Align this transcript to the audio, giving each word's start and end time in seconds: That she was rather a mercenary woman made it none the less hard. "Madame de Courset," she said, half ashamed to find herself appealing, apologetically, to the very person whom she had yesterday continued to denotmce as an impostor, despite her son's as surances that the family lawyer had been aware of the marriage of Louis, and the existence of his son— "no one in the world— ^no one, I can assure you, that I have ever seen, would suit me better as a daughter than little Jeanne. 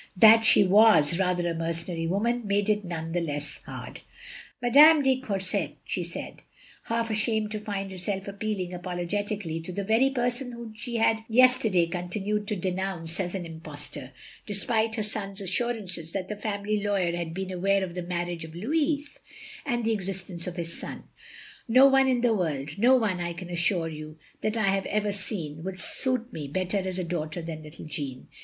That 0.17 0.43
she 0.43 0.63
was 0.63 1.19
rather 1.19 1.47
a 1.47 1.53
mercenary 1.53 2.07
woman 2.07 2.41
made 2.47 2.71
it 2.71 2.83
none 2.83 3.11
the 3.11 3.21
less 3.21 3.57
hard. 3.67 4.01
"Madame 4.59 5.03
de 5.03 5.21
Courset," 5.21 5.75
she 5.85 6.03
said, 6.03 6.41
half 6.85 7.11
ashamed 7.11 7.51
to 7.51 7.59
find 7.59 7.91
herself 7.91 8.27
appealing, 8.27 8.73
apologetically, 8.73 9.59
to 9.61 9.71
the 9.71 9.83
very 9.83 10.09
person 10.09 10.53
whom 10.53 10.73
she 10.75 10.95
had 10.95 11.19
yesterday 11.29 11.85
continued 11.85 12.47
to 12.47 12.55
denotmce 12.55 13.19
as 13.19 13.35
an 13.35 13.45
impostor, 13.45 14.09
despite 14.47 14.95
her 14.95 15.03
son's 15.03 15.39
as 15.39 15.51
surances 15.51 16.13
that 16.13 16.29
the 16.29 16.35
family 16.35 16.81
lawyer 16.81 17.15
had 17.15 17.31
been 17.31 17.51
aware 17.51 17.83
of 17.83 17.93
the 17.93 18.01
marriage 18.01 18.43
of 18.43 18.55
Louis, 18.55 19.05
and 19.67 19.85
the 19.85 19.93
existence 19.93 20.47
of 20.47 20.55
his 20.55 20.75
son— 20.79 21.03
"no 21.67 21.85
one 21.85 22.07
in 22.07 22.21
the 22.21 22.33
world— 22.33 22.69
^no 22.81 22.99
one, 22.99 23.19
I 23.19 23.33
can 23.33 23.51
assure 23.51 23.87
you, 23.87 24.17
that 24.41 24.57
I 24.57 24.63
have 24.69 24.87
ever 24.87 25.11
seen, 25.11 25.61
would 25.61 25.79
suit 25.79 26.33
me 26.33 26.47
better 26.47 26.77
as 26.79 26.97
a 26.97 27.03
daughter 27.03 27.43
than 27.43 27.61
little 27.61 27.85
Jeanne. 27.85 28.29